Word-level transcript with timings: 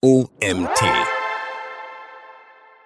OMT. 0.00 0.80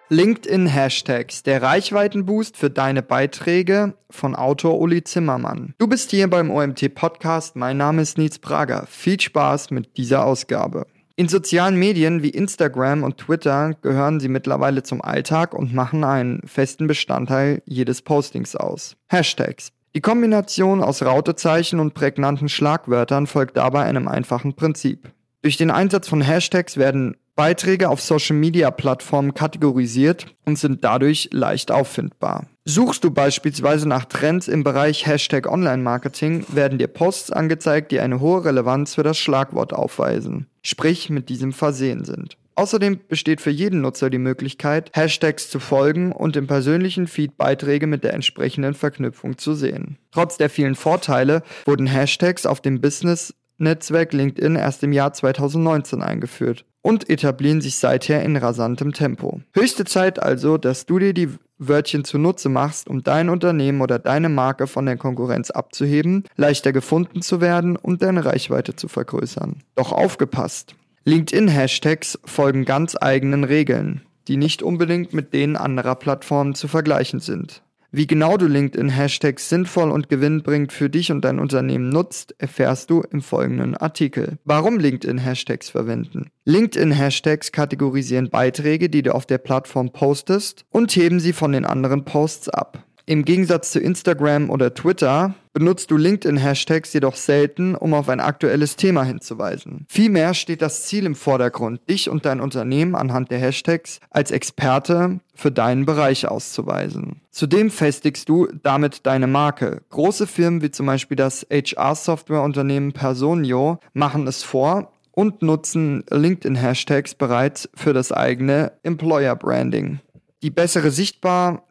LinkedIn 0.09 0.67
Hashtags, 0.67 1.43
der 1.43 1.61
Reichweitenboost 1.61 2.57
für 2.57 2.71
deine 2.71 3.03
Beiträge 3.03 3.93
von 4.09 4.35
Autor 4.35 4.81
Uli 4.81 5.05
Zimmermann. 5.05 5.75
Du 5.77 5.89
bist 5.89 6.11
hier 6.11 6.31
beim 6.31 6.51
OMT 6.51 6.95
Podcast. 6.95 7.55
Mein 7.55 7.77
Name 7.77 8.01
ist 8.01 8.17
Nils 8.17 8.39
Prager. 8.39 8.87
Viel 8.89 9.21
Spaß 9.21 9.73
mit 9.73 9.99
dieser 9.99 10.25
Ausgabe. 10.25 10.87
In 11.15 11.29
sozialen 11.29 11.77
Medien 11.77 12.23
wie 12.23 12.31
Instagram 12.31 13.03
und 13.03 13.19
Twitter 13.19 13.75
gehören 13.83 14.19
sie 14.19 14.29
mittlerweile 14.29 14.83
zum 14.83 15.03
Alltag 15.03 15.53
und 15.53 15.75
machen 15.75 16.05
einen 16.05 16.41
festen 16.47 16.87
Bestandteil 16.87 17.61
jedes 17.67 18.01
Postings 18.01 18.57
aus. 18.57 18.97
Hashtags. 19.11 19.73
Die 19.95 20.01
Kombination 20.01 20.83
aus 20.83 21.03
Rautezeichen 21.03 21.79
und 21.79 21.93
prägnanten 21.93 22.49
Schlagwörtern 22.49 23.27
folgt 23.27 23.59
dabei 23.59 23.83
einem 23.83 24.09
einfachen 24.09 24.55
Prinzip. 24.55 25.13
Durch 25.43 25.57
den 25.57 25.73
Einsatz 25.73 26.09
von 26.09 26.23
Hashtags 26.23 26.77
werden 26.77 27.17
Beiträge 27.35 27.89
auf 27.89 28.01
Social-Media-Plattformen 28.01 29.35
kategorisiert 29.35 30.27
und 30.45 30.57
sind 30.57 30.85
dadurch 30.85 31.31
leicht 31.33 31.73
auffindbar. 31.73 32.47
Suchst 32.65 33.03
du 33.03 33.11
beispielsweise 33.11 33.89
nach 33.89 34.05
Trends 34.05 34.47
im 34.47 34.63
Bereich 34.63 35.05
Hashtag 35.05 35.51
Online-Marketing, 35.51 36.45
werden 36.49 36.79
dir 36.79 36.87
Posts 36.87 37.33
angezeigt, 37.33 37.91
die 37.91 37.99
eine 37.99 38.21
hohe 38.21 38.45
Relevanz 38.45 38.95
für 38.95 39.03
das 39.03 39.19
Schlagwort 39.19 39.73
aufweisen, 39.73 40.47
sprich 40.63 41.11
mit 41.11 41.29
diesem 41.29 41.53
versehen 41.53 42.05
sind. 42.05 42.37
Außerdem 42.55 43.01
besteht 43.09 43.41
für 43.41 43.51
jeden 43.51 43.81
Nutzer 43.81 44.11
die 44.11 44.19
Möglichkeit, 44.19 44.93
Hashtags 44.95 45.49
zu 45.49 45.59
folgen 45.59 46.13
und 46.13 46.37
im 46.37 46.47
persönlichen 46.47 47.09
Feed 47.09 47.37
Beiträge 47.37 47.87
mit 47.89 48.05
der 48.05 48.13
entsprechenden 48.13 48.75
Verknüpfung 48.75 49.39
zu 49.39 49.55
sehen. 49.55 49.97
Trotz 50.13 50.37
der 50.37 50.51
vielen 50.51 50.75
Vorteile 50.75 51.43
wurden 51.65 51.87
Hashtags 51.87 52.47
auf 52.47 52.61
dem 52.61 52.81
Business 52.81 53.35
Netzwerk 53.63 54.13
LinkedIn 54.13 54.57
erst 54.57 54.83
im 54.83 54.93
Jahr 54.93 55.13
2019 55.13 56.03
eingeführt 56.03 56.65
und 56.83 57.09
etablieren 57.09 57.61
sich 57.61 57.77
seither 57.77 58.23
in 58.23 58.37
rasantem 58.37 58.93
Tempo. 58.93 59.41
Höchste 59.55 59.85
Zeit 59.85 60.23
also, 60.23 60.59
dass 60.59 60.85
du 60.85 60.99
dir 60.99 61.15
die 61.15 61.31
Wörtchen 61.59 62.05
zunutze 62.05 62.49
machst, 62.49 62.89
um 62.89 63.03
dein 63.03 63.29
Unternehmen 63.29 63.81
oder 63.81 63.99
deine 63.99 64.29
Marke 64.29 64.67
von 64.67 64.85
der 64.85 64.97
Konkurrenz 64.97 65.51
abzuheben, 65.51 66.25
leichter 66.37 66.73
gefunden 66.73 67.23
zu 67.23 67.41
werden 67.41 67.77
und 67.77 68.03
deine 68.03 68.25
Reichweite 68.25 68.75
zu 68.75 68.89
vergrößern. 68.89 69.63
Doch 69.77 69.93
aufgepasst! 69.93 70.75
LinkedIn-Hashtags 71.05 72.19
folgen 72.25 72.65
ganz 72.65 72.97
eigenen 73.01 73.45
Regeln, 73.45 74.03
die 74.29 74.37
nicht 74.37 74.63
unbedingt 74.63 75.13
mit 75.13 75.33
denen 75.33 75.57
anderer 75.57 75.95
Plattformen 75.95 76.55
zu 76.55 76.69
vergleichen 76.69 77.21
sind. 77.21 77.63
Wie 77.95 78.07
genau 78.07 78.39
du 78.39 78.47
LinkedIn-Hashtags 78.47 79.51
sinnvoll 79.51 79.91
und 79.91 80.09
gewinnbringend 80.09 80.73
für 80.73 80.89
dich 80.89 81.13
und 81.13 81.27
dein 81.27 81.39
Unternehmen 81.39 81.91
nutzt, 81.91 82.35
erfährst 82.39 82.89
du 82.89 83.03
im 83.03 83.21
folgenden 83.21 83.77
Artikel. 83.77 84.39
Warum 84.47 84.79
LinkedIn-Hashtags 84.79 85.69
verwenden? 85.69 86.31
LinkedIn-Hashtags 86.47 87.53
kategorisieren 87.53 88.31
Beiträge, 88.31 88.89
die 88.89 89.03
du 89.03 89.15
auf 89.15 89.27
der 89.27 89.37
Plattform 89.37 89.93
postest 89.93 90.65
und 90.71 90.97
heben 90.97 91.21
sie 91.21 91.35
von 91.35 91.53
den 91.53 91.67
anderen 91.67 92.07
Posts 92.07 92.49
ab. 92.49 92.83
Im 93.05 93.27
Gegensatz 93.27 93.73
zu 93.73 93.79
Instagram 93.79 94.49
oder 94.49 94.73
Twitter 94.73 95.35
benutzt 95.53 95.91
du 95.91 95.97
LinkedIn-Hashtags 95.97 96.93
jedoch 96.93 97.17
selten, 97.17 97.75
um 97.75 97.95
auf 97.95 98.09
ein 98.09 98.21
aktuelles 98.21 98.77
Thema 98.77 99.05
hinzuweisen. 99.05 99.87
Vielmehr 99.89 100.35
steht 100.35 100.63
das 100.63 100.85
Ziel 100.85 101.07
im 101.07 101.15
Vordergrund, 101.15 101.81
dich 101.89 102.09
und 102.09 102.25
dein 102.25 102.41
Unternehmen 102.41 102.95
anhand 102.95 103.31
der 103.31 103.39
Hashtags 103.39 104.01
als 104.11 104.31
Experte 104.31 105.21
für 105.35 105.51
deinen 105.51 105.85
Bereich 105.85 106.27
auszuweisen. 106.27 107.21
Zudem 107.31 107.71
festigst 107.71 108.29
du 108.29 108.49
damit 108.63 109.07
deine 109.07 109.27
Marke. 109.27 109.83
Große 109.91 110.27
Firmen 110.27 110.63
wie 110.63 110.71
zum 110.71 110.87
Beispiel 110.87 111.17
das 111.17 111.47
HR-Software-Unternehmen 111.51 112.93
Personio 112.93 113.79
machen 113.93 114.27
es 114.27 114.43
vor 114.43 114.93
und 115.13 115.43
nutzen 115.43 116.05
LinkedIn-Hashtags 116.11 117.15
bereits 117.15 117.69
für 117.75 117.93
das 117.93 118.13
eigene 118.13 118.73
Employer-Branding. 118.83 120.01
Die 120.43 120.51
bessere 120.51 120.91
Sichtbar 120.91 121.63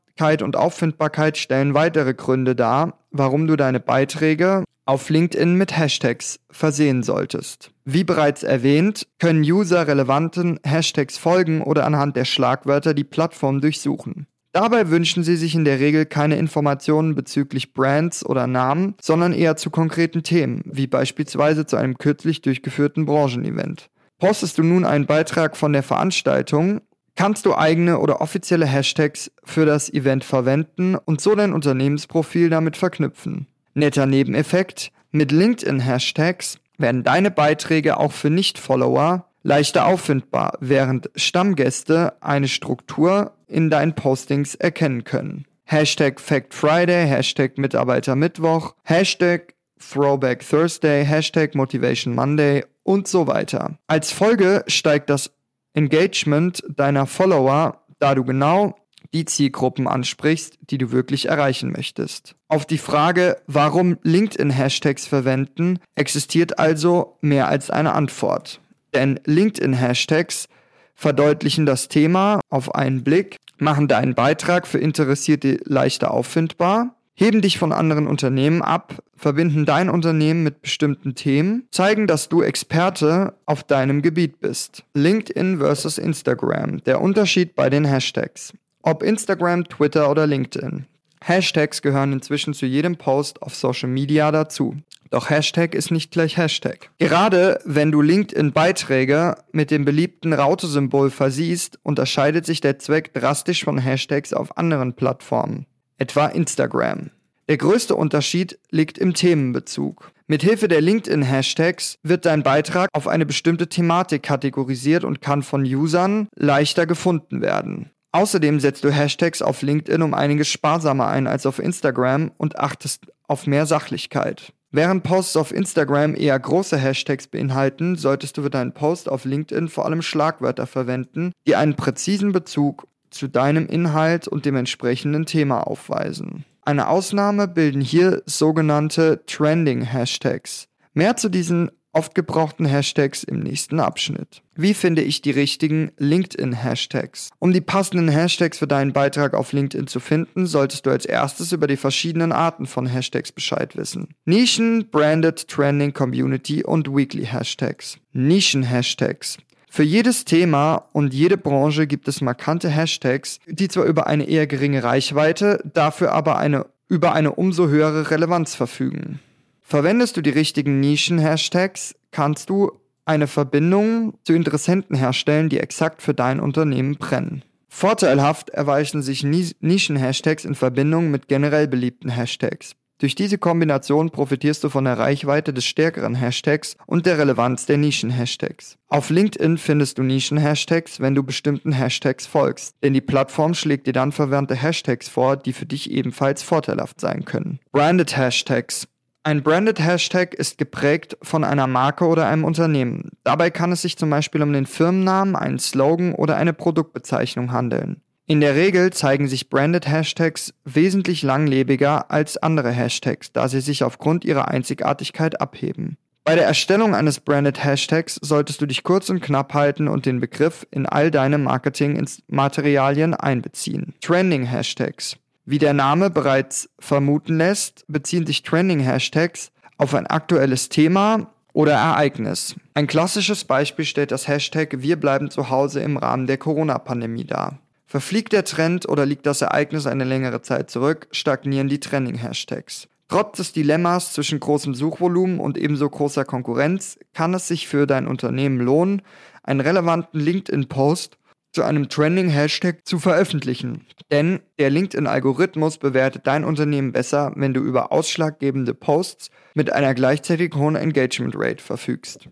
und 0.42 0.56
Auffindbarkeit 0.56 1.38
stellen 1.38 1.74
weitere 1.74 2.14
Gründe 2.14 2.56
dar, 2.56 3.00
warum 3.12 3.48
du 3.48 3.56
deine 3.56 3.80
Beiträge 3.80 4.64
auf 4.86 5.10
LinkedIn 5.10 5.56
mit 5.56 5.78
Hashtags 5.78 6.40
versehen 6.50 7.04
solltest. 7.04 7.72
Wie 7.86 8.04
bereits 8.04 8.44
erwähnt, 8.44 9.08
können 9.20 9.42
User 9.42 9.88
relevanten 9.88 10.60
Hashtags 10.66 11.18
folgen 11.18 11.62
oder 11.62 11.86
anhand 11.86 12.16
der 12.16 12.26
Schlagwörter 12.26 12.94
die 12.94 13.04
Plattform 13.04 13.62
durchsuchen. 13.62 14.28
Dabei 14.54 14.90
wünschen 14.90 15.24
sie 15.24 15.38
sich 15.38 15.56
in 15.56 15.64
der 15.64 15.80
Regel 15.80 16.06
keine 16.06 16.36
Informationen 16.36 17.16
bezüglich 17.16 17.74
Brands 17.74 18.26
oder 18.26 18.48
Namen, 18.48 18.96
sondern 19.02 19.32
eher 19.32 19.56
zu 19.56 19.70
konkreten 19.70 20.24
Themen, 20.24 20.62
wie 20.66 20.88
beispielsweise 20.88 21.66
zu 21.66 21.78
einem 21.78 21.98
kürzlich 21.98 22.42
durchgeführten 22.42 23.06
Branchenevent. 23.06 23.90
Postest 24.20 24.58
du 24.58 24.64
nun 24.64 24.84
einen 24.84 25.06
Beitrag 25.06 25.56
von 25.56 25.72
der 25.72 25.84
Veranstaltung, 25.84 26.82
kannst 27.16 27.46
du 27.46 27.56
eigene 27.56 28.00
oder 28.00 28.22
offizielle 28.22 28.66
Hashtags 28.66 29.32
für 29.44 29.66
das 29.66 29.92
Event 29.92 30.24
verwenden 30.24 30.96
und 30.96 31.22
so 31.22 31.36
dein 31.36 31.54
Unternehmensprofil 31.54 32.50
damit 32.50 32.78
verknüpfen. 32.78 33.48
Netter 33.74 34.06
Nebeneffekt, 34.06 34.92
mit 35.12 35.32
LinkedIn-Hashtags 35.32 36.58
werden 36.78 37.04
deine 37.04 37.32
Beiträge 37.32 37.98
auch 37.98 38.12
für 38.12 38.30
Nicht-Follower 38.30 39.26
leichter 39.44 39.88
auffindbar, 39.88 40.58
während 40.60 41.10
Stammgäste 41.16 42.14
eine 42.22 42.48
Struktur 42.48 43.34
in 43.48 43.70
deinen 43.70 43.96
Postings 43.96 44.56
erkennen 44.56 45.04
können. 45.04 45.46
Hashtag 45.66 46.20
Fact 46.20 46.54
Friday, 46.54 47.08
Hashtag 47.08 47.58
Mitarbeiter 47.58 48.16
Mittwoch, 48.16 48.76
Hashtag 48.84 49.56
Throwback 49.80 50.48
Thursday, 50.48 51.06
Hashtag 51.06 51.56
Motivation 51.56 52.14
Monday 52.14 52.64
und 52.84 53.08
so 53.08 53.28
weiter. 53.28 53.78
Als 53.88 54.12
Folge 54.12 54.64
steigt 54.68 55.10
das 55.10 55.32
Engagement 55.74 56.64
deiner 56.70 57.06
Follower, 57.06 57.82
da 58.00 58.16
du 58.16 58.24
genau 58.24 58.76
die 59.14 59.26
Zielgruppen 59.26 59.88
ansprichst, 59.88 60.58
die 60.62 60.78
du 60.78 60.92
wirklich 60.92 61.28
erreichen 61.28 61.72
möchtest. 61.72 62.36
Auf 62.48 62.66
die 62.66 62.78
Frage, 62.78 63.38
warum 63.48 63.98
LinkedIn-Hashtags 64.04 65.06
verwenden, 65.06 65.80
existiert 65.96 66.60
also 66.60 67.18
mehr 67.22 67.48
als 67.48 67.70
eine 67.70 67.94
Antwort. 67.94 68.62
Denn 68.94 69.20
LinkedIn-Hashtags 69.26 70.48
verdeutlichen 70.96 71.66
das 71.66 71.88
Thema 71.88 72.40
auf 72.50 72.76
einen 72.76 73.04
Blick, 73.04 73.38
machen 73.58 73.88
deinen 73.88 74.16
Beitrag 74.16 74.68
für 74.68 74.80
Interessierte 74.80 75.60
leichter 75.66 76.12
auffindbar 76.12 76.96
heben 77.14 77.42
dich 77.42 77.58
von 77.58 77.72
anderen 77.72 78.08
Unternehmen 78.08 78.62
ab, 78.62 79.04
verbinden 79.16 79.66
dein 79.66 79.90
Unternehmen 79.90 80.44
mit 80.44 80.62
bestimmten 80.62 81.16
Themen, 81.16 81.68
zeigen, 81.72 82.08
dass 82.08 82.30
du 82.30 82.42
Experte 82.42 83.36
auf 83.46 83.64
deinem 83.64 84.02
Gebiet 84.02 84.40
bist. 84.40 84.84
LinkedIn 84.94 85.60
versus 85.60 85.98
Instagram. 85.98 86.84
Der 86.84 87.02
Unterschied 87.02 87.56
bei 87.56 87.70
den 87.70 87.86
Hashtags. 87.86 88.54
Ob 88.82 89.04
Instagram, 89.04 89.66
Twitter 89.66 90.10
oder 90.10 90.26
LinkedIn. 90.26 90.86
Hashtags 91.24 91.84
gehören 91.84 92.14
inzwischen 92.14 92.56
zu 92.56 92.66
jedem 92.66 92.98
Post 92.98 93.44
auf 93.44 93.54
Social 93.54 93.90
Media 93.90 94.32
dazu. 94.32 94.78
Doch 95.12 95.30
Hashtag 95.30 95.76
ist 95.76 95.92
nicht 95.92 96.10
gleich 96.10 96.38
Hashtag. 96.38 96.90
Gerade 96.98 97.60
wenn 97.66 97.92
du 97.92 98.02
LinkedIn-Beiträge 98.02 99.36
mit 99.52 99.70
dem 99.70 99.86
beliebten 99.86 100.34
Raute-Symbol 100.34 101.12
versiehst, 101.12 101.78
unterscheidet 101.84 102.46
sich 102.46 102.62
der 102.62 102.80
Zweck 102.80 103.14
drastisch 103.14 103.64
von 103.64 103.78
Hashtags 103.78 104.34
auf 104.34 104.58
anderen 104.58 104.94
Plattformen 104.94 105.68
etwa 106.02 106.26
Instagram. 106.26 107.12
Der 107.48 107.58
größte 107.58 107.96
Unterschied 107.96 108.58
liegt 108.72 108.98
im 108.98 109.14
Themenbezug. 109.14 110.12
Mithilfe 110.26 110.68
der 110.68 110.82
LinkedIn-Hashtags 110.82 112.00
wird 112.02 112.26
dein 112.26 112.42
Beitrag 112.42 112.90
auf 112.94 113.08
eine 113.08 113.28
bestimmte 113.28 113.68
Thematik 113.68 114.24
kategorisiert 114.24 115.04
und 115.04 115.22
kann 115.22 115.44
von 115.44 115.64
Usern 115.64 116.28
leichter 116.36 116.88
gefunden 116.88 117.42
werden. 117.42 117.92
Außerdem 118.14 118.60
setzt 118.60 118.84
du 118.84 118.90
Hashtags 118.90 119.44
auf 119.44 119.62
LinkedIn 119.62 120.02
um 120.02 120.16
einiges 120.16 120.48
sparsamer 120.48 121.08
ein 121.08 121.28
als 121.28 121.46
auf 121.46 121.60
Instagram 121.60 122.32
und 122.38 122.58
achtest 122.58 123.06
auf 123.28 123.46
mehr 123.46 123.68
Sachlichkeit. 123.68 124.54
Während 124.72 125.04
Posts 125.04 125.36
auf 125.36 125.54
Instagram 125.54 126.16
eher 126.16 126.40
große 126.40 126.78
Hashtags 126.78 127.28
beinhalten, 127.28 127.98
solltest 127.98 128.38
du 128.38 128.44
für 128.44 128.50
deinen 128.50 128.74
Post 128.74 129.08
auf 129.10 129.26
LinkedIn 129.26 129.68
vor 129.68 129.86
allem 129.86 130.02
Schlagwörter 130.02 130.66
verwenden, 130.66 131.34
die 131.46 131.58
einen 131.58 131.76
präzisen 131.76 132.32
Bezug 132.32 132.88
zu 133.12 133.28
deinem 133.28 133.68
Inhalt 133.68 134.28
und 134.28 134.46
dem 134.46 134.56
entsprechenden 134.56 135.26
Thema 135.26 135.68
aufweisen. 135.68 136.46
Eine 136.64 136.88
Ausnahme 136.88 137.48
bilden 137.48 137.82
hier 137.82 138.24
sogenannte 138.26 139.24
Trending 139.26 139.82
Hashtags. 139.82 140.68
Mehr 140.94 141.16
zu 141.18 141.30
diesen 141.30 141.72
oft 141.94 142.16
gebrauchten 142.16 142.66
Hashtags 142.66 143.24
im 143.24 143.40
nächsten 143.40 143.80
Abschnitt. 143.80 144.42
Wie 144.56 144.74
finde 144.74 145.02
ich 145.02 145.22
die 145.22 145.32
richtigen 145.32 145.92
LinkedIn-Hashtags? 145.98 147.32
Um 147.40 147.52
die 147.52 147.62
passenden 147.62 148.10
Hashtags 148.10 148.60
für 148.60 148.68
deinen 148.68 148.94
Beitrag 148.94 149.34
auf 149.34 149.52
LinkedIn 149.52 149.88
zu 149.88 150.00
finden, 150.00 150.46
solltest 150.46 150.86
du 150.86 150.90
als 150.92 151.06
erstes 151.06 151.52
über 151.52 151.68
die 151.68 151.78
verschiedenen 151.78 152.32
Arten 152.32 152.66
von 152.66 152.86
Hashtags 152.86 153.32
Bescheid 153.32 153.76
wissen. 153.76 154.10
Nischen, 154.26 154.90
Branded, 154.90 155.48
Trending, 155.48 155.94
Community 155.94 156.64
und 156.64 156.94
Weekly 156.94 157.26
Hashtags. 157.26 157.98
Nischen-Hashtags. 158.14 159.38
Für 159.74 159.84
jedes 159.84 160.26
Thema 160.26 160.90
und 160.92 161.14
jede 161.14 161.38
Branche 161.38 161.88
gibt 161.88 162.10
es 162.10 162.20
markante 162.20 162.68
Hashtags, 162.68 163.40
die 163.48 163.70
zwar 163.70 163.86
über 163.86 164.06
eine 164.06 164.28
eher 164.28 164.46
geringe 164.46 164.84
Reichweite, 164.84 165.64
dafür 165.64 166.12
aber 166.12 166.38
eine, 166.38 166.66
über 166.90 167.14
eine 167.14 167.32
umso 167.32 167.70
höhere 167.70 168.12
Relevanz 168.12 168.54
verfügen. 168.54 169.22
Verwendest 169.62 170.18
du 170.18 170.22
die 170.22 170.30
richtigen 170.30 170.82
Nischen-Hashtags, 170.82 171.96
kannst 172.12 172.50
du 172.50 172.74
eine 173.06 173.28
Verbindung 173.28 174.16
zu 174.26 174.34
Interessenten 174.34 174.98
herstellen, 174.98 175.48
die 175.48 175.62
exakt 175.62 176.02
für 176.02 176.14
dein 176.14 176.42
Unternehmen 176.42 176.98
brennen. 176.98 177.42
Vorteilhaft 177.70 178.50
erweisen 178.50 179.02
sich 179.02 179.24
Nischen-Hashtags 179.24 180.44
in 180.44 180.56
Verbindung 180.56 181.12
mit 181.12 181.30
generell 181.30 181.70
beliebten 181.70 182.10
Hashtags. 182.10 182.76
Durch 183.02 183.16
diese 183.16 183.40
Kombination 183.40 184.12
profitierst 184.12 184.64
du 184.64 184.70
von 184.70 184.86
der 184.86 185.00
Reichweite 185.00 185.54
des 185.54 185.66
stärkeren 185.66 186.14
Hashtags 186.14 186.78
und 186.86 187.08
der 187.08 187.18
Relevanz 187.18 187.66
der 187.66 187.78
Nischen-Hashtags. 187.78 188.78
Auf 188.90 189.10
LinkedIn 189.10 189.58
findest 189.58 189.98
du 189.98 190.04
Nischen-Hashtags, 190.04 191.00
wenn 191.00 191.16
du 191.16 191.24
bestimmten 191.24 191.72
Hashtags 191.72 192.28
folgst, 192.28 192.76
denn 192.84 192.94
die 192.94 193.02
Plattform 193.02 193.56
schlägt 193.56 193.88
dir 193.88 193.94
dann 193.94 194.12
verwandte 194.12 194.54
Hashtags 194.54 195.10
vor, 195.10 195.36
die 195.36 195.52
für 195.52 195.66
dich 195.66 195.90
ebenfalls 195.90 196.44
vorteilhaft 196.44 197.02
sein 197.02 197.26
können. 197.26 197.60
Branded 197.72 198.16
Hashtags 198.16 198.88
ein 199.24 199.44
Branded 199.44 199.80
Hashtag 199.80 200.34
ist 200.34 200.58
geprägt 200.58 201.16
von 201.22 201.44
einer 201.44 201.68
Marke 201.68 202.08
oder 202.08 202.26
einem 202.26 202.44
Unternehmen. 202.44 203.12
Dabei 203.24 203.52
kann 203.52 203.72
es 203.72 203.84
sich 203.84 203.96
zum 203.96 204.10
Beispiel 204.10 204.42
um 204.42 204.52
den 204.52 204.66
Firmennamen, 204.66 205.36
einen 205.36 205.60
Slogan 205.60 206.16
oder 206.16 206.38
eine 206.38 206.54
Produktbezeichnung 206.54 207.52
handeln. 207.52 208.02
In 208.32 208.40
der 208.40 208.56
Regel 208.56 208.94
zeigen 208.94 209.28
sich 209.28 209.50
Branded 209.50 209.90
Hashtags 209.90 210.54
wesentlich 210.64 211.22
langlebiger 211.22 212.10
als 212.12 212.38
andere 212.38 212.72
Hashtags, 212.72 213.34
da 213.34 213.50
sie 213.50 213.60
sich 213.60 213.84
aufgrund 213.84 214.24
ihrer 214.24 214.48
Einzigartigkeit 214.48 215.42
abheben. 215.42 215.98
Bei 216.24 216.36
der 216.36 216.46
Erstellung 216.46 216.96
eines 216.96 217.20
Branded 217.20 217.62
Hashtags 217.62 218.18
solltest 218.22 218.62
du 218.62 218.68
dich 218.68 218.84
kurz 218.84 219.10
und 219.10 219.20
knapp 219.20 219.54
halten 219.54 219.90
und 219.90 220.06
den 220.06 220.22
Begriff 220.22 220.66
in 220.72 220.86
all 220.86 221.12
deine 221.12 221.40
Marketingmaterialien 221.40 223.16
einbeziehen. 223.16 223.96
Trending 224.00 224.46
Hashtags. 224.46 225.18
Wie 225.44 225.60
der 225.60 225.74
Name 225.74 226.10
bereits 226.10 226.70
vermuten 226.80 227.36
lässt, 227.36 227.84
beziehen 227.90 228.26
sich 228.26 228.44
Trending-Hashtags 228.44 229.52
auf 229.78 229.94
ein 229.94 230.08
aktuelles 230.08 230.70
Thema 230.70 231.28
oder 231.52 231.74
Ereignis. 231.74 232.56
Ein 232.76 232.88
klassisches 232.88 233.44
Beispiel 233.44 233.84
stellt 233.84 234.12
das 234.12 234.30
Hashtag 234.30 234.78
Wir 234.78 234.98
bleiben 234.98 235.30
zu 235.30 235.50
Hause 235.50 235.82
im 235.82 235.98
Rahmen 235.98 236.28
der 236.28 236.38
Corona-Pandemie 236.38 237.26
dar. 237.26 237.60
Verfliegt 237.92 238.32
der 238.32 238.46
Trend 238.46 238.88
oder 238.88 239.06
liegt 239.06 239.26
das 239.26 239.42
Ereignis 239.42 239.86
eine 239.86 240.06
längere 240.06 240.42
Zeit 240.42 240.70
zurück, 240.70 241.10
stagnieren 241.12 241.68
die 241.68 241.82
Trending-Hashtags. 241.82 242.88
Trotz 243.10 243.36
des 243.36 243.52
Dilemmas 243.52 244.14
zwischen 244.14 244.40
großem 244.40 244.74
Suchvolumen 244.74 245.42
und 245.42 245.58
ebenso 245.58 245.90
großer 245.90 246.24
Konkurrenz 246.24 246.98
kann 247.14 247.34
es 247.34 247.50
sich 247.50 247.68
für 247.68 247.88
dein 247.88 248.08
Unternehmen 248.08 248.60
lohnen, 248.60 249.02
einen 249.44 249.60
relevanten 249.60 250.22
LinkedIn-Post 250.22 251.18
zu 251.52 251.64
einem 251.64 251.90
Trending-Hashtag 251.90 252.86
zu 252.86 252.98
veröffentlichen. 252.98 253.86
Denn 254.10 254.40
der 254.58 254.70
LinkedIn-Algorithmus 254.70 255.78
bewertet 255.78 256.28
dein 256.28 256.46
Unternehmen 256.46 256.94
besser, 256.94 257.34
wenn 257.36 257.54
du 257.54 257.60
über 257.60 257.92
ausschlaggebende 257.92 258.74
Posts 258.74 259.32
mit 259.54 259.74
einer 259.74 259.94
gleichzeitig 259.94 260.56
hohen 260.56 260.78
Engagement 260.78 261.36
Rate 261.38 261.62
verfügst. 261.62 262.30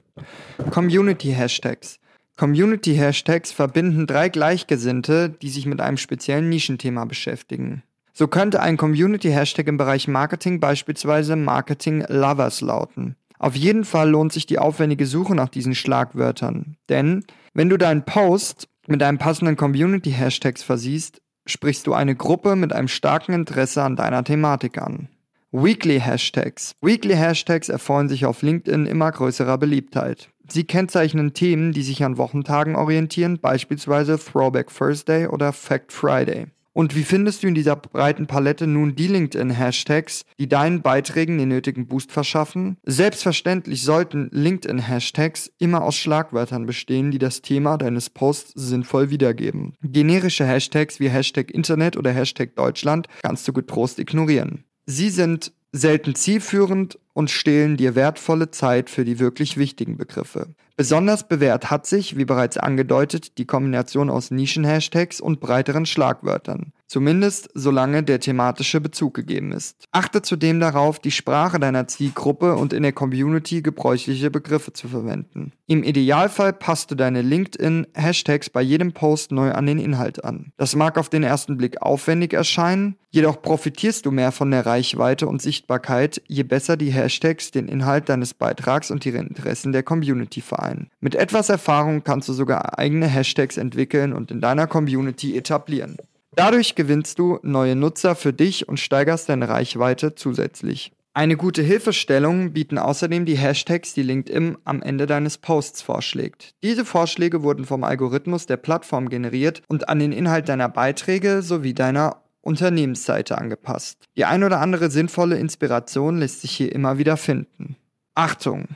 Community-Hashtags. 0.72 1.99
Community-Hashtags 2.40 3.52
verbinden 3.52 4.08
drei 4.08 4.30
Gleichgesinnte, 4.30 5.30
die 5.42 5.50
sich 5.50 5.66
mit 5.66 5.82
einem 5.82 5.98
speziellen 5.98 6.48
Nischenthema 6.48 7.04
beschäftigen. 7.04 7.84
So 8.14 8.30
könnte 8.30 8.62
ein 8.62 8.78
Community-Hashtag 8.78 9.68
im 9.68 9.76
Bereich 9.76 10.08
Marketing 10.08 10.62
beispielsweise 10.62 11.36
Marketing 11.36 12.06
Lovers 12.08 12.62
lauten. 12.62 13.18
Auf 13.40 13.58
jeden 13.58 13.84
Fall 13.84 14.10
lohnt 14.10 14.32
sich 14.32 14.46
die 14.46 14.58
aufwendige 14.58 15.06
Suche 15.06 15.36
nach 15.36 15.50
diesen 15.50 15.76
Schlagwörtern, 15.76 16.78
denn 16.88 17.26
wenn 17.54 17.68
du 17.68 17.76
deinen 17.76 18.06
Post 18.06 18.70
mit 18.88 19.04
einem 19.04 19.18
passenden 19.18 19.58
Community-Hashtags 19.58 20.64
versiehst, 20.64 21.22
sprichst 21.46 21.88
du 21.88 21.94
eine 21.94 22.16
Gruppe 22.16 22.56
mit 22.56 22.72
einem 22.72 22.88
starken 22.88 23.34
Interesse 23.34 23.84
an 23.84 23.98
deiner 23.98 24.24
Thematik 24.24 24.82
an. 24.82 25.10
Weekly 25.52 26.00
Hashtags. 26.00 26.74
Weekly 26.82 27.16
Hashtags 27.16 27.68
erfreuen 27.68 28.08
sich 28.08 28.26
auf 28.26 28.44
LinkedIn 28.44 28.86
immer 28.86 29.12
größerer 29.12 29.58
Beliebtheit. 29.58 30.30
Sie 30.52 30.64
kennzeichnen 30.64 31.34
Themen, 31.34 31.72
die 31.72 31.84
sich 31.84 32.04
an 32.04 32.18
Wochentagen 32.18 32.76
orientieren, 32.76 33.40
beispielsweise 33.40 34.18
Throwback 34.18 34.68
Thursday 34.76 35.28
oder 35.28 35.54
Fact 35.54 35.92
Friday. 35.92 36.48
Und 36.72 36.96
wie 36.96 37.04
findest 37.04 37.44
du 37.44 37.48
in 37.48 37.56
dieser 37.56 37.76
breiten 37.76 38.26
Palette 38.28 38.68
nun 38.68 38.96
die 38.96 39.08
LinkedIn-Hashtags, 39.08 40.24
die 40.40 40.48
deinen 40.48 40.82
Beiträgen 40.82 41.38
den 41.38 41.50
nötigen 41.50 41.88
Boost 41.88 42.12
verschaffen? 42.12 42.78
Selbstverständlich 42.86 43.84
sollten 43.84 44.30
LinkedIn-Hashtags 44.32 45.52
immer 45.58 45.84
aus 45.84 45.98
Schlagwörtern 45.98 46.66
bestehen, 46.66 47.12
die 47.12 47.18
das 47.18 47.42
Thema 47.42 47.78
deines 47.78 48.10
Posts 48.10 48.54
sinnvoll 48.56 49.10
wiedergeben. 49.10 49.74
Generische 49.84 50.46
Hashtags 50.46 51.00
wie 51.02 51.10
Hashtag 51.10 51.52
Internet 51.52 51.98
oder 51.98 52.12
Hashtag 52.12 52.56
Deutschland 52.56 53.08
kannst 53.24 53.48
du 53.48 53.52
getrost 53.52 54.00
ignorieren. 54.00 54.64
Sie 54.86 55.10
sind 55.10 55.52
selten 55.72 56.16
zielführend 56.16 56.98
und 57.20 57.30
stehlen 57.30 57.76
dir 57.76 57.96
wertvolle 57.96 58.50
Zeit 58.50 58.90
für 58.90 59.04
die 59.04 59.20
wirklich 59.20 59.58
wichtigen 59.58 59.98
Begriffe. 59.98 60.56
Besonders 60.78 61.28
bewährt 61.28 61.70
hat 61.70 61.86
sich, 61.86 62.16
wie 62.16 62.24
bereits 62.24 62.58
angedeutet, 62.58 63.38
die 63.38 63.44
Kombination 63.44 64.10
aus 64.10 64.32
Nischen-Hashtags 64.32 65.20
und 65.20 65.42
breiteren 65.42 65.86
Schlagwörtern. 65.86 66.72
Zumindest 66.88 67.50
solange 67.54 68.02
der 68.02 68.22
thematische 68.22 68.80
Bezug 68.80 69.14
gegeben 69.14 69.52
ist. 69.52 69.76
Achte 69.92 70.22
zudem 70.22 70.62
darauf, 70.62 70.98
die 70.98 71.12
Sprache 71.12 71.60
deiner 71.60 71.88
Zielgruppe 71.88 72.56
und 72.56 72.72
in 72.72 72.82
der 72.82 72.94
Community 72.94 73.62
gebräuchliche 73.62 74.32
Begriffe 74.32 74.72
zu 74.72 74.88
verwenden. 74.88 75.52
Im 75.68 75.84
Idealfall 75.84 76.54
passt 76.54 76.90
du 76.90 76.96
deine 76.96 77.22
LinkedIn-Hashtags 77.22 78.50
bei 78.50 78.62
jedem 78.62 78.94
Post 78.94 79.34
neu 79.34 79.52
an 79.52 79.68
den 79.68 79.78
Inhalt 79.78 80.24
an. 80.24 80.54
Das 80.58 80.76
mag 80.76 80.98
auf 80.98 81.10
den 81.10 81.24
ersten 81.24 81.58
Blick 81.58 81.82
aufwendig 81.82 82.34
erscheinen, 82.34 82.96
jedoch 83.12 83.42
profitierst 83.42 84.06
du 84.06 84.12
mehr 84.12 84.32
von 84.32 84.50
der 84.50 84.66
Reichweite 84.66 85.28
und 85.28 85.42
Sichtbarkeit, 85.42 86.24
je 86.28 86.44
besser 86.44 86.76
die 86.78 86.92
Hashtags 86.92 87.09
den 87.56 87.68
Inhalt 87.68 88.10
deines 88.10 88.34
Beitrags 88.34 88.92
und 88.92 89.04
die 89.06 89.10
Interessen 89.10 89.72
der 89.72 89.84
Community 89.84 90.42
vereinen. 90.42 90.90
Mit 91.00 91.16
etwas 91.16 91.50
Erfahrung 91.50 92.04
kannst 92.04 92.30
du 92.30 92.34
sogar 92.34 92.78
eigene 92.78 93.08
Hashtags 93.08 93.58
entwickeln 93.58 94.14
und 94.14 94.32
in 94.32 94.42
deiner 94.42 94.68
Community 94.68 95.36
etablieren. 95.36 95.98
Dadurch 96.36 96.76
gewinnst 96.76 97.20
du 97.20 97.40
neue 97.42 97.76
Nutzer 97.76 98.16
für 98.16 98.34
dich 98.34 98.70
und 98.70 98.80
steigerst 98.80 99.28
deine 99.30 99.50
Reichweite 99.50 100.16
zusätzlich. 100.16 100.92
Eine 101.14 101.36
gute 101.36 101.64
Hilfestellung 101.64 102.54
bieten 102.54 102.78
außerdem 102.78 103.26
die 103.26 103.38
Hashtags, 103.38 103.94
die 103.94 104.04
LinkedIn 104.04 104.58
am 104.64 104.82
Ende 104.82 105.08
deines 105.08 105.38
Posts 105.40 105.82
vorschlägt. 105.82 106.54
Diese 106.64 106.86
Vorschläge 106.86 107.42
wurden 107.42 107.66
vom 107.66 107.84
Algorithmus 107.84 108.46
der 108.46 108.58
Plattform 108.58 109.10
generiert 109.10 109.64
und 109.68 109.90
an 109.90 110.00
den 110.00 110.12
Inhalt 110.12 110.48
deiner 110.48 110.70
Beiträge 110.70 111.42
sowie 111.42 111.74
deiner 111.74 112.22
Unternehmensseite 112.42 113.38
angepasst. 113.38 114.06
Die 114.18 114.26
ein 114.26 114.44
oder 114.44 114.62
andere 114.62 114.90
sinnvolle 114.90 115.38
Inspiration 115.38 116.20
lässt 116.20 116.42
sich 116.42 116.52
hier 116.52 116.72
immer 116.72 116.98
wieder 116.98 117.18
finden. 117.18 117.76
Achtung! 118.16 118.68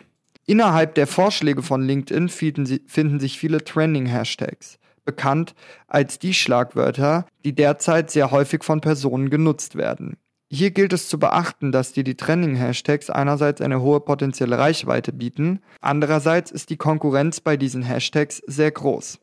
Innerhalb 0.45 0.95
der 0.95 1.07
Vorschläge 1.07 1.63
von 1.63 1.81
LinkedIn 1.81 2.27
finden 2.27 3.19
sich 3.19 3.39
viele 3.39 3.63
Trending-Hashtags 3.63 4.77
bekannt 5.05 5.53
als 5.87 6.19
die 6.19 6.33
Schlagwörter, 6.33 7.25
die 7.43 7.53
derzeit 7.53 8.11
sehr 8.11 8.31
häufig 8.31 8.63
von 8.63 8.81
Personen 8.81 9.29
genutzt 9.29 9.75
werden. 9.75 10.17
Hier 10.49 10.71
gilt 10.71 10.93
es 10.93 11.09
zu 11.09 11.17
beachten, 11.17 11.71
dass 11.71 11.93
dir 11.93 12.03
die 12.03 12.15
Trending-Hashtags 12.15 13.09
einerseits 13.09 13.59
eine 13.59 13.81
hohe 13.81 13.99
potenzielle 13.99 14.59
Reichweite 14.59 15.11
bieten, 15.11 15.61
andererseits 15.81 16.51
ist 16.51 16.69
die 16.69 16.77
Konkurrenz 16.77 17.41
bei 17.41 17.57
diesen 17.57 17.81
Hashtags 17.81 18.37
sehr 18.45 18.69
groß. 18.69 19.19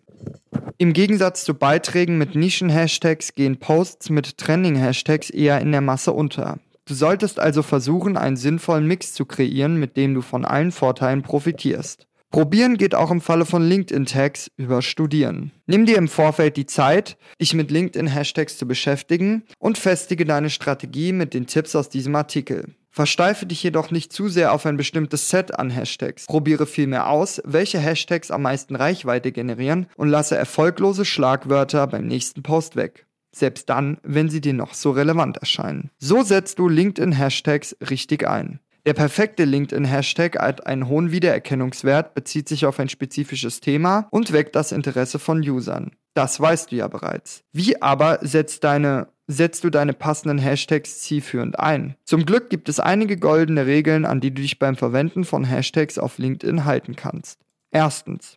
Im 0.79 0.93
Gegensatz 0.93 1.45
zu 1.45 1.55
Beiträgen 1.55 2.17
mit 2.17 2.35
Nischen-Hashtags 2.35 3.35
gehen 3.35 3.59
Posts 3.59 4.11
mit 4.11 4.39
Trending-Hashtags 4.39 5.31
eher 5.31 5.61
in 5.61 5.73
der 5.73 5.83
Masse 5.83 6.13
unter. 6.13 6.59
Du 6.87 6.95
solltest 6.95 7.39
also 7.39 7.63
versuchen, 7.63 8.17
einen 8.17 8.37
sinnvollen 8.37 8.87
Mix 8.87 9.13
zu 9.13 9.27
kreieren, 9.27 9.77
mit 9.77 9.97
dem 9.97 10.15
du 10.15 10.23
von 10.23 10.45
allen 10.45 10.73
Vorteilen 10.73 11.23
profitierst. 11.23 12.07
Probieren 12.31 12.77
geht 12.77 12.95
auch 12.95 13.11
im 13.11 13.21
Falle 13.21 13.45
von 13.45 13.63
LinkedIn-Tags 13.63 14.53
über 14.57 14.83
Studieren. 14.83 15.51
Nimm 15.67 15.85
dir 15.85 15.99
im 15.99 16.07
Vorfeld 16.07 16.57
die 16.57 16.67
Zeit, 16.67 17.17
dich 17.41 17.55
mit 17.55 17.71
LinkedIn-Hashtags 17.71 18.57
zu 18.57 18.67
beschäftigen 18.67 19.43
und 19.59 19.79
festige 19.79 20.25
deine 20.25 20.49
Strategie 20.49 21.13
mit 21.13 21.35
den 21.35 21.47
Tipps 21.47 21.75
aus 21.75 21.89
diesem 21.89 22.15
Artikel. 22.15 22.75
Versteife 22.91 23.47
dich 23.47 23.63
jedoch 23.63 23.93
nicht 23.93 24.13
zu 24.13 24.29
sehr 24.29 24.53
auf 24.53 24.67
ein 24.67 24.77
bestimmtes 24.77 25.29
Set 25.29 25.57
an 25.57 25.71
Hashtags. 25.71 26.27
Probiere 26.27 26.67
vielmehr 26.67 27.09
aus, 27.09 27.41
welche 27.45 27.79
Hashtags 27.79 28.31
am 28.33 28.43
meisten 28.43 28.75
Reichweite 28.75 29.31
generieren 29.31 29.87
und 29.97 30.09
lasse 30.09 30.37
erfolglose 30.37 31.05
Schlagwörter 31.05 31.87
beim 31.87 32.07
nächsten 32.07 32.43
Post 32.43 32.75
weg. 32.75 33.07
Selbst 33.33 33.71
dann, 33.71 33.99
wenn 34.03 34.29
sie 34.29 34.41
dir 34.41 34.55
noch 34.55 34.75
so 34.75 34.91
relevant 34.91 35.37
erscheinen. 35.37 35.91
So 35.99 36.23
setzt 36.23 36.59
du 36.59 36.69
LinkedIn-Hashtags 36.69 37.77
richtig 37.89 38.27
ein. 38.27 38.59
Der 38.87 38.95
perfekte 38.95 39.45
LinkedIn-Hashtag 39.45 40.39
hat 40.41 40.67
einen 40.67 40.89
hohen 40.89 41.13
Wiedererkennungswert, 41.13 42.15
bezieht 42.15 42.49
sich 42.49 42.67
auf 42.67 42.81
ein 42.81 42.89
spezifisches 42.89 43.61
Thema 43.61 44.09
und 44.11 44.33
weckt 44.33 44.57
das 44.57 44.73
Interesse 44.73 45.19
von 45.19 45.39
Usern. 45.41 45.93
Das 46.15 46.41
weißt 46.41 46.73
du 46.73 46.77
ja 46.77 46.89
bereits. 46.89 47.45
Wie 47.53 47.81
aber 47.81 48.19
setzt, 48.23 48.65
deine, 48.65 49.09
setzt 49.31 49.65
du 49.65 49.71
deine 49.71 49.93
passenden 49.93 50.39
Hashtags 50.39 51.01
zielführend 51.01 51.59
ein? 51.59 51.95
Zum 52.05 52.27
Glück 52.27 52.51
gibt 52.51 52.69
es 52.69 52.81
einige 52.81 53.17
goldene 53.17 53.67
Regeln, 53.67 54.05
an 54.05 54.21
die 54.21 54.35
du 54.35 54.43
dich 54.43 54.59
beim 54.59 54.77
Verwenden 54.77 55.25
von 55.25 55.45
Hashtags 55.45 55.99
auf 55.99 56.19
LinkedIn 56.19 56.65
halten 56.65 56.97
kannst. 56.97 57.39
Erstens. 57.73 58.37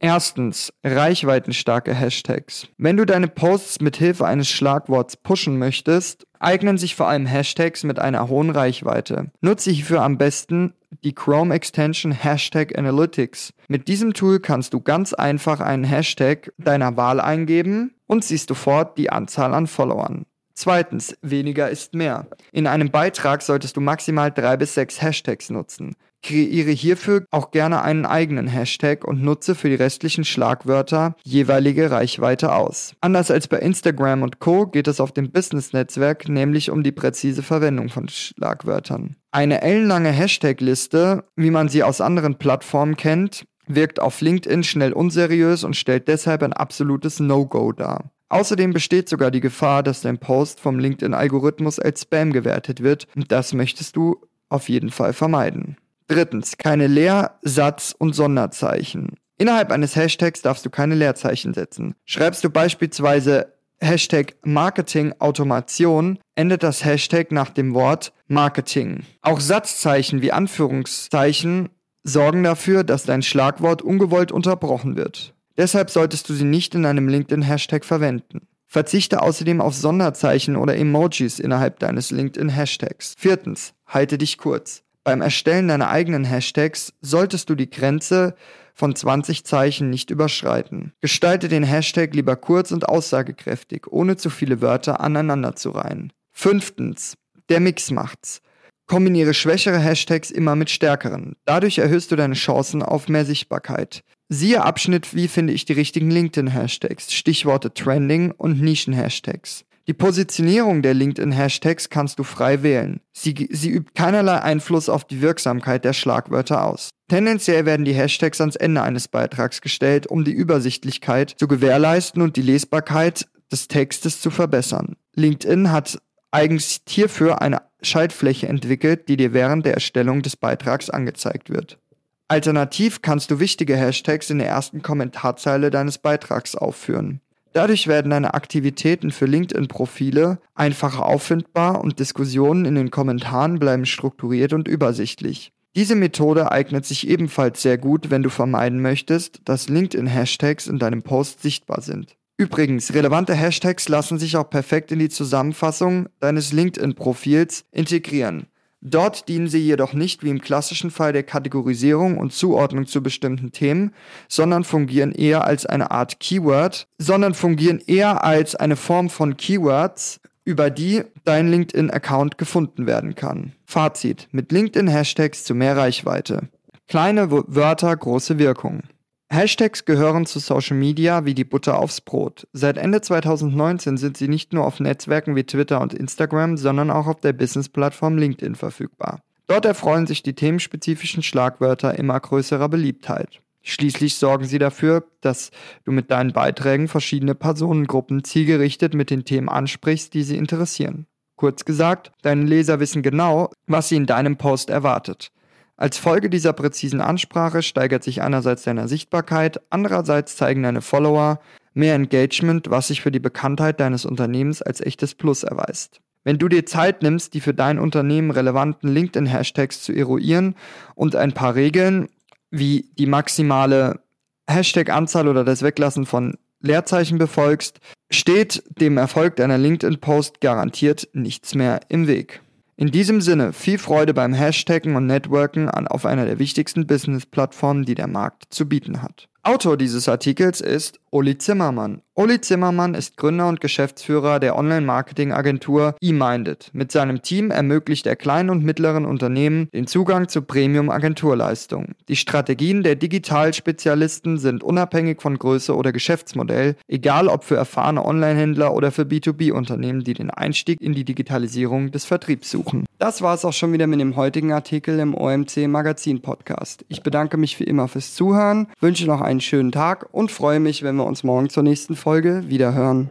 Erstens, 0.00 0.72
reichweitenstarke 0.82 1.94
Hashtags. 1.94 2.66
Wenn 2.78 2.96
du 2.96 3.04
deine 3.04 3.28
Posts 3.28 3.80
mit 3.80 3.96
Hilfe 3.96 4.26
eines 4.26 4.50
Schlagworts 4.50 5.16
pushen 5.16 5.58
möchtest, 5.58 6.26
eignen 6.40 6.76
sich 6.76 6.96
vor 6.96 7.08
allem 7.08 7.26
Hashtags 7.26 7.84
mit 7.84 7.98
einer 8.00 8.28
hohen 8.28 8.50
Reichweite. 8.50 9.30
Nutze 9.40 9.70
hierfür 9.70 10.02
am 10.02 10.18
besten 10.18 10.74
die 11.04 11.14
Chrome 11.14 11.54
Extension 11.54 12.12
Hashtag 12.12 12.76
Analytics. 12.76 13.52
Mit 13.68 13.86
diesem 13.86 14.14
Tool 14.14 14.40
kannst 14.40 14.74
du 14.74 14.80
ganz 14.80 15.14
einfach 15.14 15.60
einen 15.60 15.84
Hashtag 15.84 16.52
deiner 16.58 16.96
Wahl 16.96 17.20
eingeben 17.20 17.94
und 18.06 18.24
siehst 18.24 18.48
sofort 18.48 18.98
die 18.98 19.10
Anzahl 19.10 19.54
an 19.54 19.66
Followern. 19.66 20.26
Zweitens, 20.54 21.16
weniger 21.20 21.68
ist 21.68 21.94
mehr. 21.94 22.28
In 22.50 22.66
einem 22.66 22.90
Beitrag 22.90 23.42
solltest 23.42 23.76
du 23.76 23.82
maximal 23.82 24.32
drei 24.32 24.56
bis 24.56 24.72
sechs 24.72 25.02
Hashtags 25.02 25.50
nutzen. 25.50 25.96
Kreiere 26.26 26.72
hierfür 26.72 27.24
auch 27.30 27.52
gerne 27.52 27.82
einen 27.82 28.04
eigenen 28.04 28.48
Hashtag 28.48 29.04
und 29.04 29.22
nutze 29.22 29.54
für 29.54 29.68
die 29.68 29.76
restlichen 29.76 30.24
Schlagwörter 30.24 31.14
jeweilige 31.22 31.92
Reichweite 31.92 32.52
aus. 32.52 32.94
Anders 33.00 33.30
als 33.30 33.46
bei 33.46 33.58
Instagram 33.58 34.22
und 34.22 34.40
Co. 34.40 34.66
geht 34.66 34.88
es 34.88 35.00
auf 35.00 35.12
dem 35.12 35.30
Business-Netzwerk 35.30 36.28
nämlich 36.28 36.70
um 36.70 36.82
die 36.82 36.90
präzise 36.90 37.44
Verwendung 37.44 37.90
von 37.90 38.08
Schlagwörtern. 38.08 39.14
Eine 39.30 39.62
ellenlange 39.62 40.10
Hashtag-Liste, 40.10 41.24
wie 41.36 41.50
man 41.50 41.68
sie 41.68 41.84
aus 41.84 42.00
anderen 42.00 42.38
Plattformen 42.38 42.96
kennt, 42.96 43.44
wirkt 43.68 44.00
auf 44.00 44.20
LinkedIn 44.20 44.64
schnell 44.64 44.92
unseriös 44.92 45.62
und 45.62 45.76
stellt 45.76 46.08
deshalb 46.08 46.42
ein 46.42 46.52
absolutes 46.52 47.20
No-Go 47.20 47.70
dar. 47.70 48.10
Außerdem 48.30 48.72
besteht 48.72 49.08
sogar 49.08 49.30
die 49.30 49.40
Gefahr, 49.40 49.84
dass 49.84 50.00
dein 50.00 50.18
Post 50.18 50.58
vom 50.58 50.80
LinkedIn-Algorithmus 50.80 51.78
als 51.78 52.02
Spam 52.02 52.32
gewertet 52.32 52.82
wird 52.82 53.06
und 53.14 53.30
das 53.30 53.52
möchtest 53.52 53.94
du 53.94 54.16
auf 54.48 54.68
jeden 54.68 54.90
Fall 54.90 55.12
vermeiden. 55.12 55.76
Drittens, 56.08 56.56
keine 56.58 56.86
Leer-, 56.86 57.38
Satz- 57.42 57.94
und 57.96 58.14
Sonderzeichen. 58.14 59.16
Innerhalb 59.38 59.70
eines 59.70 59.96
Hashtags 59.96 60.42
darfst 60.42 60.64
du 60.64 60.70
keine 60.70 60.94
Leerzeichen 60.94 61.52
setzen. 61.52 61.94
Schreibst 62.04 62.42
du 62.42 62.50
beispielsweise 62.50 63.52
Hashtag 63.78 64.36
Marketing 64.42 65.14
Automation, 65.18 66.18
endet 66.34 66.62
das 66.62 66.84
Hashtag 66.84 67.30
nach 67.32 67.50
dem 67.50 67.74
Wort 67.74 68.12
Marketing. 68.26 69.04
Auch 69.20 69.40
Satzzeichen 69.40 70.22
wie 70.22 70.32
Anführungszeichen 70.32 71.68
sorgen 72.02 72.42
dafür, 72.42 72.84
dass 72.84 73.02
dein 73.02 73.22
Schlagwort 73.22 73.82
ungewollt 73.82 74.32
unterbrochen 74.32 74.96
wird. 74.96 75.34
Deshalb 75.58 75.90
solltest 75.90 76.28
du 76.28 76.34
sie 76.34 76.44
nicht 76.44 76.74
in 76.74 76.86
einem 76.86 77.08
LinkedIn-Hashtag 77.08 77.84
verwenden. 77.84 78.46
Verzichte 78.66 79.22
außerdem 79.22 79.60
auf 79.60 79.74
Sonderzeichen 79.74 80.56
oder 80.56 80.76
Emojis 80.76 81.38
innerhalb 81.38 81.78
deines 81.78 82.10
LinkedIn-Hashtags. 82.10 83.14
Viertens, 83.16 83.74
halte 83.86 84.18
dich 84.18 84.38
kurz. 84.38 84.82
Beim 85.06 85.22
Erstellen 85.22 85.68
deiner 85.68 85.88
eigenen 85.88 86.24
Hashtags 86.24 86.92
solltest 87.00 87.48
du 87.48 87.54
die 87.54 87.70
Grenze 87.70 88.34
von 88.74 88.96
20 88.96 89.44
Zeichen 89.44 89.88
nicht 89.88 90.10
überschreiten. 90.10 90.94
Gestalte 91.00 91.46
den 91.46 91.62
Hashtag 91.62 92.12
lieber 92.12 92.34
kurz 92.34 92.72
und 92.72 92.88
aussagekräftig, 92.88 93.86
ohne 93.86 94.16
zu 94.16 94.30
viele 94.30 94.60
Wörter 94.62 94.98
aneinander 94.98 95.54
zu 95.54 95.70
reihen. 95.70 96.12
Fünftens, 96.32 97.14
der 97.48 97.60
Mix 97.60 97.92
macht's. 97.92 98.42
Kombiniere 98.88 99.32
schwächere 99.32 99.78
Hashtags 99.78 100.32
immer 100.32 100.56
mit 100.56 100.70
stärkeren. 100.70 101.36
Dadurch 101.44 101.78
erhöhst 101.78 102.10
du 102.10 102.16
deine 102.16 102.34
Chancen 102.34 102.82
auf 102.82 103.08
mehr 103.08 103.24
Sichtbarkeit. 103.24 104.02
Siehe 104.28 104.64
Abschnitt, 104.64 105.14
wie 105.14 105.28
finde 105.28 105.52
ich 105.52 105.66
die 105.66 105.74
richtigen 105.74 106.10
LinkedIn-Hashtags, 106.10 107.12
Stichworte 107.12 107.72
Trending 107.72 108.32
und 108.32 108.60
Nischen-Hashtags. 108.60 109.66
Die 109.88 109.94
Positionierung 109.94 110.82
der 110.82 110.94
LinkedIn-Hashtags 110.94 111.90
kannst 111.90 112.18
du 112.18 112.24
frei 112.24 112.64
wählen. 112.64 113.00
Sie, 113.12 113.48
sie 113.52 113.70
übt 113.70 113.92
keinerlei 113.94 114.40
Einfluss 114.42 114.88
auf 114.88 115.04
die 115.04 115.22
Wirksamkeit 115.22 115.84
der 115.84 115.92
Schlagwörter 115.92 116.64
aus. 116.64 116.90
Tendenziell 117.08 117.66
werden 117.66 117.84
die 117.84 117.94
Hashtags 117.94 118.40
ans 118.40 118.56
Ende 118.56 118.82
eines 118.82 119.06
Beitrags 119.06 119.60
gestellt, 119.60 120.08
um 120.08 120.24
die 120.24 120.32
Übersichtlichkeit 120.32 121.36
zu 121.38 121.46
gewährleisten 121.46 122.20
und 122.20 122.34
die 122.36 122.42
Lesbarkeit 122.42 123.28
des 123.52 123.68
Textes 123.68 124.20
zu 124.20 124.30
verbessern. 124.30 124.96
LinkedIn 125.14 125.70
hat 125.70 125.98
eigens 126.32 126.80
hierfür 126.88 127.40
eine 127.40 127.62
Schaltfläche 127.80 128.48
entwickelt, 128.48 129.08
die 129.08 129.16
dir 129.16 129.32
während 129.32 129.66
der 129.66 129.74
Erstellung 129.74 130.22
des 130.22 130.36
Beitrags 130.36 130.90
angezeigt 130.90 131.48
wird. 131.48 131.78
Alternativ 132.26 133.02
kannst 133.02 133.30
du 133.30 133.38
wichtige 133.38 133.76
Hashtags 133.76 134.30
in 134.30 134.38
der 134.38 134.48
ersten 134.48 134.82
Kommentarzeile 134.82 135.70
deines 135.70 135.98
Beitrags 135.98 136.56
aufführen. 136.56 137.20
Dadurch 137.56 137.86
werden 137.86 138.10
deine 138.10 138.34
Aktivitäten 138.34 139.10
für 139.10 139.24
LinkedIn-Profile 139.24 140.40
einfacher 140.54 141.06
auffindbar 141.06 141.80
und 141.82 141.98
Diskussionen 141.98 142.66
in 142.66 142.74
den 142.74 142.90
Kommentaren 142.90 143.58
bleiben 143.58 143.86
strukturiert 143.86 144.52
und 144.52 144.68
übersichtlich. 144.68 145.52
Diese 145.74 145.94
Methode 145.94 146.52
eignet 146.52 146.84
sich 146.84 147.08
ebenfalls 147.08 147.62
sehr 147.62 147.78
gut, 147.78 148.10
wenn 148.10 148.22
du 148.22 148.28
vermeiden 148.28 148.82
möchtest, 148.82 149.40
dass 149.46 149.70
LinkedIn-Hashtags 149.70 150.66
in 150.66 150.78
deinem 150.78 151.00
Post 151.00 151.40
sichtbar 151.40 151.80
sind. 151.80 152.18
Übrigens, 152.36 152.92
relevante 152.92 153.32
Hashtags 153.32 153.88
lassen 153.88 154.18
sich 154.18 154.36
auch 154.36 154.50
perfekt 154.50 154.92
in 154.92 154.98
die 154.98 155.08
Zusammenfassung 155.08 156.10
deines 156.20 156.52
LinkedIn-Profils 156.52 157.64
integrieren. 157.72 158.48
Dort 158.82 159.28
dienen 159.28 159.48
sie 159.48 159.58
jedoch 159.58 159.94
nicht 159.94 160.22
wie 160.22 160.30
im 160.30 160.40
klassischen 160.40 160.90
Fall 160.90 161.12
der 161.12 161.22
Kategorisierung 161.22 162.18
und 162.18 162.32
Zuordnung 162.32 162.86
zu 162.86 163.02
bestimmten 163.02 163.50
Themen, 163.50 163.92
sondern 164.28 164.64
fungieren 164.64 165.12
eher 165.12 165.44
als 165.44 165.66
eine 165.66 165.90
Art 165.90 166.20
Keyword, 166.20 166.86
sondern 166.98 167.34
fungieren 167.34 167.80
eher 167.86 168.22
als 168.22 168.54
eine 168.54 168.76
Form 168.76 169.10
von 169.10 169.36
Keywords, 169.36 170.20
über 170.44 170.70
die 170.70 171.02
dein 171.24 171.48
LinkedIn-Account 171.48 172.38
gefunden 172.38 172.86
werden 172.86 173.14
kann. 173.14 173.52
Fazit. 173.64 174.28
Mit 174.30 174.52
LinkedIn-Hashtags 174.52 175.44
zu 175.44 175.54
mehr 175.54 175.76
Reichweite. 175.76 176.48
Kleine 176.86 177.30
Wörter, 177.30 177.96
große 177.96 178.38
Wirkung. 178.38 178.82
Hashtags 179.28 179.84
gehören 179.84 180.24
zu 180.24 180.38
Social 180.38 180.76
Media 180.76 181.24
wie 181.24 181.34
die 181.34 181.44
Butter 181.44 181.78
aufs 181.78 182.00
Brot. 182.00 182.46
Seit 182.52 182.78
Ende 182.78 183.00
2019 183.00 183.96
sind 183.96 184.16
sie 184.16 184.28
nicht 184.28 184.52
nur 184.52 184.64
auf 184.64 184.78
Netzwerken 184.78 185.34
wie 185.34 185.44
Twitter 185.44 185.80
und 185.80 185.92
Instagram, 185.92 186.56
sondern 186.56 186.90
auch 186.90 187.08
auf 187.08 187.20
der 187.20 187.32
Business-Plattform 187.32 188.18
LinkedIn 188.18 188.54
verfügbar. 188.54 189.20
Dort 189.48 189.64
erfreuen 189.64 190.06
sich 190.06 190.22
die 190.22 190.34
themenspezifischen 190.34 191.22
Schlagwörter 191.22 191.98
immer 191.98 192.18
größerer 192.18 192.68
Beliebtheit. 192.68 193.40
Schließlich 193.62 194.14
sorgen 194.14 194.44
sie 194.44 194.60
dafür, 194.60 195.04
dass 195.22 195.50
du 195.84 195.90
mit 195.90 196.12
deinen 196.12 196.32
Beiträgen 196.32 196.86
verschiedene 196.86 197.34
Personengruppen 197.34 198.22
zielgerichtet 198.22 198.94
mit 198.94 199.10
den 199.10 199.24
Themen 199.24 199.48
ansprichst, 199.48 200.14
die 200.14 200.22
sie 200.22 200.36
interessieren. 200.36 201.06
Kurz 201.34 201.64
gesagt, 201.64 202.12
deine 202.22 202.44
Leser 202.44 202.78
wissen 202.78 203.02
genau, 203.02 203.50
was 203.66 203.88
sie 203.88 203.96
in 203.96 204.06
deinem 204.06 204.36
Post 204.36 204.70
erwartet. 204.70 205.32
Als 205.76 205.98
Folge 205.98 206.30
dieser 206.30 206.54
präzisen 206.54 207.02
Ansprache 207.02 207.62
steigert 207.62 208.02
sich 208.02 208.22
einerseits 208.22 208.62
deine 208.62 208.88
Sichtbarkeit, 208.88 209.60
andererseits 209.68 210.36
zeigen 210.36 210.62
deine 210.62 210.80
Follower 210.80 211.40
mehr 211.74 211.94
Engagement, 211.94 212.70
was 212.70 212.88
sich 212.88 213.02
für 213.02 213.10
die 213.10 213.20
Bekanntheit 213.20 213.78
deines 213.78 214.06
Unternehmens 214.06 214.62
als 214.62 214.80
echtes 214.80 215.14
Plus 215.14 215.42
erweist. 215.42 216.00
Wenn 216.24 216.38
du 216.38 216.48
dir 216.48 216.64
Zeit 216.64 217.02
nimmst, 217.02 217.34
die 217.34 217.40
für 217.40 217.54
dein 217.54 217.78
Unternehmen 217.78 218.30
relevanten 218.30 218.92
LinkedIn-Hashtags 218.92 219.82
zu 219.82 219.92
eruieren 219.92 220.56
und 220.94 221.14
ein 221.14 221.32
paar 221.32 221.54
Regeln 221.54 222.08
wie 222.50 222.90
die 222.98 223.06
maximale 223.06 224.00
Hashtag-Anzahl 224.48 225.28
oder 225.28 225.44
das 225.44 225.62
Weglassen 225.62 226.06
von 226.06 226.38
Leerzeichen 226.60 227.18
befolgst, 227.18 227.80
steht 228.10 228.64
dem 228.80 228.96
Erfolg 228.96 229.36
deiner 229.36 229.58
LinkedIn-Post 229.58 230.40
garantiert 230.40 231.08
nichts 231.12 231.54
mehr 231.54 231.80
im 231.90 232.06
Weg. 232.06 232.40
In 232.78 232.90
diesem 232.90 233.22
Sinne, 233.22 233.54
viel 233.54 233.78
Freude 233.78 234.12
beim 234.12 234.34
Hashtaggen 234.34 234.96
und 234.96 235.06
Networken 235.06 235.70
auf 235.70 236.04
einer 236.04 236.26
der 236.26 236.38
wichtigsten 236.38 236.86
Business-Plattformen, 236.86 237.86
die 237.86 237.94
der 237.94 238.06
Markt 238.06 238.52
zu 238.52 238.68
bieten 238.68 239.02
hat. 239.02 239.28
Autor 239.42 239.78
dieses 239.78 240.10
Artikels 240.10 240.60
ist 240.60 241.00
Uli 241.10 241.38
Zimmermann. 241.38 242.02
Uli 242.18 242.40
Zimmermann 242.40 242.94
ist 242.94 243.18
Gründer 243.18 243.46
und 243.46 243.60
Geschäftsführer 243.60 244.40
der 244.40 244.56
Online-Marketing-Agentur 244.56 245.96
eMinded. 246.00 246.70
Mit 246.72 246.90
seinem 246.90 247.20
Team 247.20 247.50
ermöglicht 247.50 248.06
er 248.06 248.16
kleinen 248.16 248.48
und 248.48 248.64
mittleren 248.64 249.04
Unternehmen 249.04 249.68
den 249.74 249.86
Zugang 249.86 250.26
zu 250.26 250.40
Premium-Agenturleistungen. 250.40 251.94
Die 252.08 252.16
Strategien 252.16 252.82
der 252.82 252.96
Digitalspezialisten 252.96 254.38
sind 254.38 254.64
unabhängig 254.64 255.20
von 255.20 255.36
Größe 255.38 255.76
oder 255.76 255.92
Geschäftsmodell, 255.92 256.76
egal 256.88 257.28
ob 257.28 257.44
für 257.44 257.56
erfahrene 257.56 258.02
Online-Händler 258.02 258.72
oder 258.72 258.92
für 258.92 259.02
B2B-Unternehmen, 259.02 260.02
die 260.02 260.14
den 260.14 260.30
Einstieg 260.30 260.80
in 260.80 260.94
die 260.94 261.04
Digitalisierung 261.04 261.90
des 261.90 262.06
Vertriebs 262.06 262.50
suchen. 262.50 262.86
Das 262.98 263.20
war 263.20 263.34
es 263.34 263.44
auch 263.44 263.52
schon 263.52 263.74
wieder 263.74 263.86
mit 263.86 264.00
dem 264.00 264.16
heutigen 264.16 264.54
Artikel 264.54 265.00
im 265.00 265.14
OMC 265.14 265.68
Magazin 265.68 266.22
Podcast. 266.22 266.86
Ich 266.88 267.02
bedanke 267.02 267.36
mich 267.36 267.60
wie 267.60 267.64
immer 267.64 267.88
fürs 267.88 268.14
Zuhören, 268.14 268.68
wünsche 268.80 269.04
noch 269.04 269.20
einen 269.20 269.42
schönen 269.42 269.70
Tag 269.70 270.08
und 270.12 270.32
freue 270.32 270.60
mich, 270.60 270.82
wenn 270.82 270.96
wir 270.96 271.04
uns 271.04 271.22
morgen 271.22 271.50
zur 271.50 271.62
nächsten 271.62 271.94
Folge 272.06 272.44
wieder 272.48 272.72
hören. 272.72 273.10